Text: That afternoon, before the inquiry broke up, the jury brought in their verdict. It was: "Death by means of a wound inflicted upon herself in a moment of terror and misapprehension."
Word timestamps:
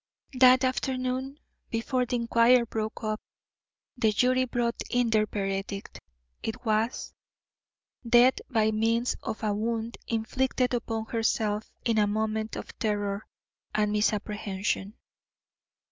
That 0.41 0.63
afternoon, 0.63 1.37
before 1.69 2.07
the 2.07 2.15
inquiry 2.15 2.63
broke 2.65 3.03
up, 3.03 3.21
the 3.95 4.11
jury 4.11 4.45
brought 4.45 4.81
in 4.89 5.11
their 5.11 5.27
verdict. 5.27 5.99
It 6.41 6.65
was: 6.65 7.13
"Death 8.09 8.39
by 8.49 8.71
means 8.71 9.15
of 9.21 9.43
a 9.43 9.53
wound 9.53 9.99
inflicted 10.07 10.73
upon 10.73 11.05
herself 11.05 11.71
in 11.85 11.99
a 11.99 12.07
moment 12.07 12.55
of 12.55 12.75
terror 12.79 13.27
and 13.75 13.91
misapprehension." 13.91 14.95